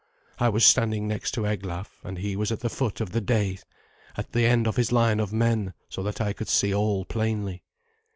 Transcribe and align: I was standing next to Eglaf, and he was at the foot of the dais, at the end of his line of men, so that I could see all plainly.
I 0.39 0.49
was 0.49 0.65
standing 0.65 1.07
next 1.07 1.29
to 1.35 1.45
Eglaf, 1.45 1.99
and 2.03 2.17
he 2.17 2.35
was 2.35 2.51
at 2.51 2.61
the 2.61 2.71
foot 2.71 3.01
of 3.01 3.11
the 3.11 3.21
dais, 3.21 3.63
at 4.17 4.31
the 4.31 4.47
end 4.47 4.65
of 4.65 4.75
his 4.75 4.91
line 4.91 5.19
of 5.19 5.31
men, 5.31 5.75
so 5.89 6.01
that 6.01 6.19
I 6.19 6.33
could 6.33 6.49
see 6.49 6.73
all 6.73 7.05
plainly. 7.05 7.61